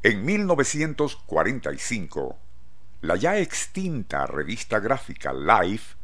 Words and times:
En 0.00 0.24
1945, 0.24 2.38
la 3.00 3.16
ya 3.16 3.36
extinta 3.38 4.26
revista 4.26 4.78
gráfica 4.78 5.32
Life 5.32 5.96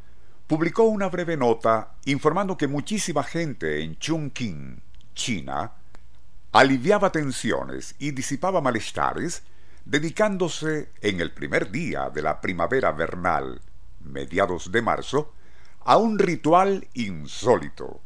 publicó 0.48 0.82
una 0.82 1.08
breve 1.08 1.36
nota 1.36 1.94
informando 2.04 2.56
que 2.56 2.66
muchísima 2.66 3.22
gente 3.22 3.84
en 3.84 3.96
Chongqing, 3.96 4.82
China, 5.14 5.74
aliviaba 6.50 7.12
tensiones 7.12 7.94
y 8.00 8.10
disipaba 8.10 8.60
malestares 8.60 9.44
dedicándose 9.84 10.88
en 11.00 11.20
el 11.20 11.30
primer 11.30 11.70
día 11.70 12.10
de 12.10 12.22
la 12.22 12.40
primavera 12.40 12.90
vernal, 12.90 13.60
mediados 14.00 14.72
de 14.72 14.82
marzo, 14.82 15.32
a 15.84 15.98
un 15.98 16.18
ritual 16.18 16.88
insólito. 16.94 18.00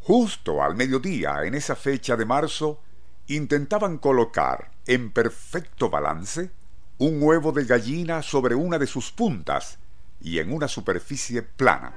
Justo 0.00 0.62
al 0.62 0.76
mediodía, 0.76 1.44
en 1.44 1.54
esa 1.54 1.76
fecha 1.76 2.14
de 2.14 2.26
marzo, 2.26 2.82
intentaban 3.28 3.98
colocar 3.98 4.70
en 4.86 5.12
perfecto 5.12 5.90
balance 5.90 6.50
un 6.96 7.22
huevo 7.22 7.52
de 7.52 7.64
gallina 7.64 8.22
sobre 8.22 8.54
una 8.54 8.78
de 8.78 8.86
sus 8.86 9.12
puntas 9.12 9.78
y 10.20 10.38
en 10.38 10.52
una 10.52 10.66
superficie 10.66 11.42
plana. 11.42 11.94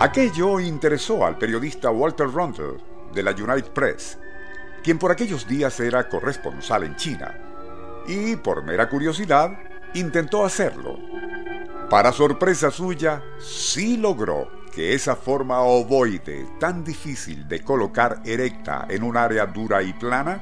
Aquello 0.00 0.58
interesó 0.58 1.24
al 1.24 1.38
periodista 1.38 1.90
Walter 1.90 2.26
Rundle 2.26 2.78
de 3.14 3.22
la 3.22 3.30
United 3.30 3.70
Press, 3.72 4.18
quien 4.82 4.98
por 4.98 5.12
aquellos 5.12 5.46
días 5.46 5.78
era 5.78 6.08
corresponsal 6.08 6.84
en 6.84 6.96
China, 6.96 7.38
y 8.08 8.34
por 8.36 8.64
mera 8.64 8.88
curiosidad 8.88 9.50
intentó 9.94 10.44
hacerlo. 10.44 10.98
Para 11.88 12.10
sorpresa 12.10 12.70
suya, 12.70 13.22
sí 13.38 13.96
logró 13.98 14.61
que 14.74 14.94
esa 14.94 15.14
forma 15.14 15.60
ovoide 15.60 16.46
tan 16.58 16.82
difícil 16.82 17.46
de 17.46 17.60
colocar 17.62 18.22
erecta 18.24 18.86
en 18.88 19.02
un 19.02 19.16
área 19.16 19.46
dura 19.46 19.82
y 19.82 19.92
plana 19.92 20.40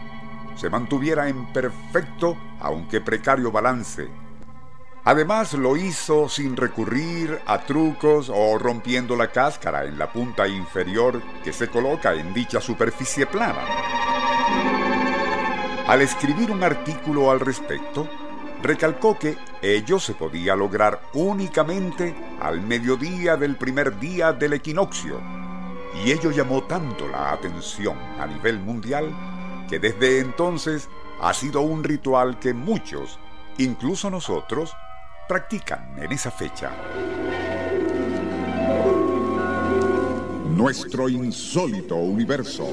se 0.56 0.70
mantuviera 0.70 1.28
en 1.28 1.52
perfecto, 1.52 2.36
aunque 2.60 3.00
precario 3.00 3.50
balance 3.50 4.08
Además 5.04 5.54
lo 5.54 5.76
hizo 5.76 6.28
sin 6.28 6.56
recurrir 6.56 7.40
a 7.46 7.60
trucos 7.60 8.30
o 8.32 8.58
rompiendo 8.58 9.16
la 9.16 9.32
cáscara 9.32 9.84
en 9.84 9.98
la 9.98 10.12
punta 10.12 10.46
inferior 10.46 11.22
que 11.42 11.54
se 11.54 11.68
coloca 11.68 12.14
en 12.14 12.34
dicha 12.34 12.60
superficie 12.60 13.24
plana. 13.26 13.64
Al 15.86 16.02
escribir 16.02 16.50
un 16.50 16.62
artículo 16.62 17.30
al 17.30 17.40
respecto, 17.40 18.08
recalcó 18.62 19.18
que 19.18 19.36
ello 19.62 19.98
se 19.98 20.14
podía 20.14 20.54
lograr 20.54 21.00
únicamente 21.14 22.14
al 22.40 22.60
mediodía 22.60 23.36
del 23.36 23.56
primer 23.56 23.98
día 23.98 24.32
del 24.32 24.54
equinoccio, 24.54 25.20
y 26.04 26.12
ello 26.12 26.30
llamó 26.30 26.62
tanto 26.64 27.08
la 27.08 27.32
atención 27.32 27.96
a 28.18 28.26
nivel 28.26 28.58
mundial 28.58 29.12
que 29.68 29.78
desde 29.78 30.20
entonces 30.20 30.88
ha 31.20 31.32
sido 31.34 31.60
un 31.60 31.84
ritual 31.84 32.38
que 32.38 32.54
muchos, 32.54 33.18
incluso 33.58 34.10
nosotros, 34.10 34.74
practican 35.28 35.96
en 35.98 36.12
esa 36.12 36.30
fecha. 36.30 36.72
Nuestro 40.56 41.08
insólito 41.08 41.96
universo. 41.96 42.66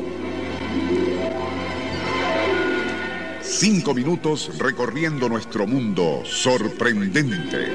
Cinco 3.60 3.96
minutos 3.96 4.56
recorriendo 4.60 5.28
nuestro 5.28 5.66
mundo 5.66 6.22
sorprendente. 6.24 7.66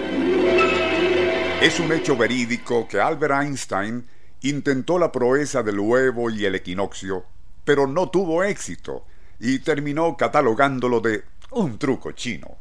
Es 1.61 1.81
un 1.81 1.91
hecho 1.91 2.17
verídico 2.17 2.87
que 2.87 3.01
Albert 3.01 3.43
Einstein 3.43 4.07
intentó 4.43 4.97
la 4.97 5.11
proeza 5.11 5.65
del 5.65 5.81
huevo 5.81 6.31
y 6.31 6.45
el 6.45 6.55
equinoccio, 6.55 7.25
pero 7.65 7.89
no 7.89 8.11
tuvo 8.11 8.45
éxito 8.45 9.05
y 9.41 9.59
terminó 9.59 10.17
catalogándolo 10.17 11.01
de 11.01 11.25
un 11.51 11.81
truco 11.81 12.13
chino. 12.13 12.59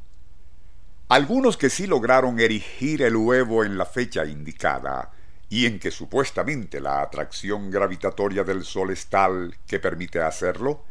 Algunos 1.09 1.57
que 1.57 1.69
sí 1.69 1.85
lograron 1.85 2.39
erigir 2.39 3.03
el 3.03 3.15
huevo 3.15 3.63
en 3.63 3.77
la 3.77 3.85
fecha 3.85 4.25
indicada, 4.25 5.11
y 5.47 5.67
en 5.67 5.77
que 5.77 5.91
supuestamente 5.91 6.79
la 6.79 7.03
atracción 7.03 7.69
gravitatoria 7.69 8.43
del 8.43 8.63
Sol 8.63 8.89
es 8.89 9.05
tal 9.05 9.55
que 9.67 9.79
permite 9.79 10.19
hacerlo, 10.23 10.85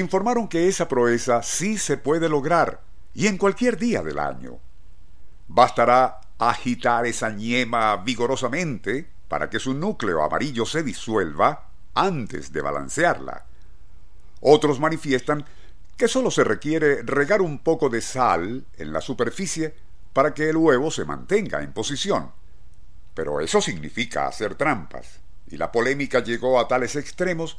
informaron 0.00 0.48
que 0.48 0.68
esa 0.68 0.88
proeza 0.88 1.42
sí 1.42 1.78
se 1.78 1.96
puede 1.96 2.28
lograr, 2.28 2.80
y 3.14 3.28
en 3.28 3.38
cualquier 3.38 3.76
día 3.78 4.02
del 4.02 4.18
año. 4.18 4.58
Bastará 5.46 6.20
agitar 6.38 7.06
esa 7.06 7.30
ñema 7.30 7.96
vigorosamente 7.98 9.08
para 9.28 9.48
que 9.48 9.60
su 9.60 9.74
núcleo 9.74 10.22
amarillo 10.22 10.66
se 10.66 10.82
disuelva 10.82 11.68
antes 11.94 12.52
de 12.52 12.60
balancearla. 12.60 13.44
Otros 14.40 14.80
manifiestan 14.80 15.44
que 15.96 16.08
solo 16.08 16.30
se 16.30 16.44
requiere 16.44 17.02
regar 17.02 17.40
un 17.40 17.60
poco 17.60 17.88
de 17.88 18.00
sal 18.00 18.64
en 18.76 18.92
la 18.92 19.00
superficie 19.00 19.74
para 20.12 20.34
que 20.34 20.50
el 20.50 20.56
huevo 20.56 20.90
se 20.90 21.04
mantenga 21.04 21.62
en 21.62 21.72
posición. 21.72 22.32
Pero 23.14 23.40
eso 23.40 23.60
significa 23.60 24.26
hacer 24.26 24.56
trampas, 24.56 25.20
y 25.48 25.56
la 25.56 25.70
polémica 25.70 26.20
llegó 26.20 26.58
a 26.58 26.66
tales 26.66 26.96
extremos 26.96 27.58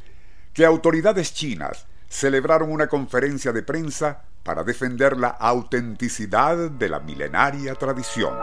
que 0.53 0.65
autoridades 0.65 1.33
chinas 1.33 1.85
celebraron 2.07 2.71
una 2.71 2.87
conferencia 2.87 3.51
de 3.51 3.63
prensa 3.63 4.23
para 4.43 4.63
defender 4.63 5.17
la 5.17 5.29
autenticidad 5.29 6.69
de 6.69 6.89
la 6.89 6.99
milenaria 6.99 7.75
tradición. 7.75 8.37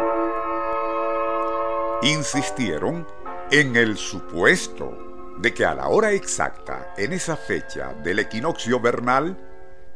Insistieron 2.03 3.07
en 3.51 3.77
el 3.77 3.97
supuesto 3.97 5.37
de 5.39 5.55
que 5.55 5.65
a 5.65 5.75
la 5.75 5.89
hora 5.89 6.13
exacta, 6.13 6.95
en 6.97 7.13
esa 7.13 7.37
fecha 7.37 7.95
del 8.03 8.19
equinoccio 8.19 8.81
vernal, 8.81 9.39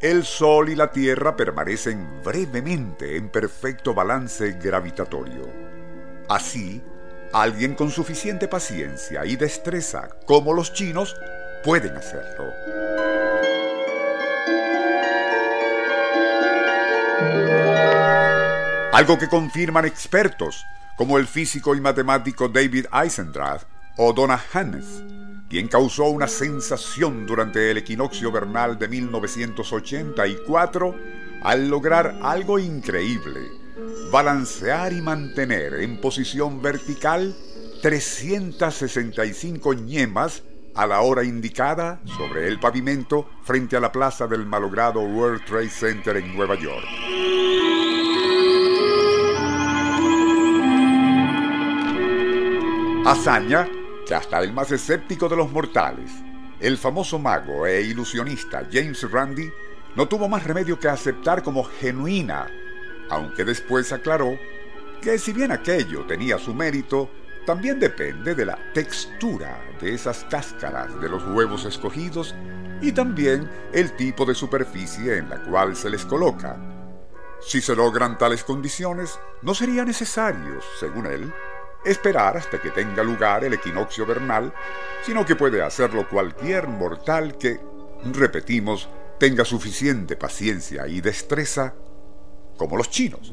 el 0.00 0.25
Sol 0.25 0.69
y 0.69 0.75
la 0.75 0.91
Tierra 0.91 1.37
permanecen 1.37 2.22
brevemente 2.22 3.16
en 3.16 3.31
perfecto 3.31 3.94
balance 3.94 4.53
gravitatorio. 4.53 5.48
Así, 6.28 6.83
alguien 7.33 7.75
con 7.75 7.91
suficiente 7.91 8.47
paciencia 8.47 9.25
y 9.25 9.37
destreza 9.37 10.10
como 10.27 10.53
los 10.53 10.72
chinos 10.72 11.16
pueden 11.65 11.97
hacerlo. 11.97 13.16
Algo 18.92 19.19
que 19.19 19.28
confirman 19.28 19.84
expertos 19.84 20.64
como 20.97 21.19
el 21.19 21.26
físico 21.26 21.75
y 21.75 21.81
matemático 21.81 22.48
David 22.48 22.87
Eisendrath 22.92 23.64
o 23.97 24.12
Donna 24.12 24.41
Hannes 24.53 25.03
quien 25.48 25.69
causó 25.69 26.06
una 26.06 26.26
sensación 26.28 27.26
durante 27.26 27.70
el 27.70 27.78
equinoccio 27.78 28.31
vernal 28.32 28.78
de 28.78 28.88
1984 28.88 30.94
al 31.42 31.69
lograr 31.69 32.19
algo 32.22 32.59
increíble, 32.59 33.41
balancear 34.10 34.92
y 34.92 35.00
mantener 35.00 35.75
en 35.75 36.00
posición 36.00 36.60
vertical 36.60 37.36
365 37.82 39.75
ñemas 39.75 40.42
a 40.76 40.87
la 40.87 41.00
hora 41.00 41.25
indicada 41.25 42.00
sobre 42.04 42.47
el 42.47 42.60
pavimento 42.60 43.26
frente 43.42 43.76
a 43.76 43.81
la 43.81 43.91
plaza 43.91 44.26
del 44.26 44.44
malogrado 44.44 45.00
World 45.00 45.44
Trade 45.47 45.70
Center 45.70 46.16
en 46.19 46.37
Nueva 46.37 46.54
York. 46.54 46.84
Hazaña 53.06 53.66
que 54.06 54.15
hasta 54.15 54.41
el 54.41 54.53
más 54.53 54.70
escéptico 54.70 55.28
de 55.28 55.36
los 55.36 55.50
mortales, 55.50 56.10
el 56.60 56.76
famoso 56.76 57.19
mago 57.19 57.66
e 57.66 57.82
ilusionista 57.82 58.66
James 58.70 59.10
Randi, 59.10 59.50
no 59.97 60.06
tuvo 60.06 60.28
más 60.28 60.44
remedio 60.44 60.78
que 60.78 60.88
aceptar 60.88 61.42
como 61.42 61.65
genuina, 61.65 62.47
aunque 63.10 63.44
después 63.44 63.92
aclaró 63.92 64.38
que 65.00 65.19
si 65.19 65.32
bien 65.32 65.53
aquello 65.53 66.04
tenía 66.06 66.38
su 66.38 66.54
mérito, 66.54 67.10
también 67.46 67.78
depende 67.78 68.34
de 68.34 68.44
la 68.44 68.58
textura 68.74 69.62
de 69.80 69.94
esas 69.94 70.24
cáscaras 70.24 71.00
de 71.00 71.08
los 71.08 71.24
huevos 71.28 71.64
escogidos 71.64 72.34
y 72.82 72.91
también 72.92 73.48
el 73.72 73.92
tipo 73.92 74.26
de 74.26 74.34
superficie 74.34 75.18
en 75.18 75.30
la 75.30 75.41
cual 75.42 75.76
se 75.76 75.88
les 75.88 76.04
coloca. 76.04 76.56
Si 77.41 77.60
se 77.60 77.76
logran 77.76 78.18
tales 78.18 78.42
condiciones, 78.42 79.18
no 79.42 79.54
sería 79.54 79.84
necesario, 79.84 80.60
según 80.80 81.06
él, 81.06 81.32
esperar 81.84 82.36
hasta 82.36 82.60
que 82.60 82.71
tenga 82.71 83.04
lugar 83.04 83.44
el 83.44 83.54
equinoccio 83.54 84.04
vernal, 84.04 84.53
sino 85.04 85.24
que 85.24 85.36
puede 85.36 85.62
hacerlo 85.62 86.09
cualquier 86.09 86.66
mortal 86.66 87.38
que, 87.38 87.60
repetimos, 88.12 88.88
tenga 89.21 89.44
suficiente 89.44 90.16
paciencia 90.16 90.88
y 90.88 91.00
destreza 91.00 91.74
como 92.56 92.76
los 92.76 92.91
chinos. 92.91 93.32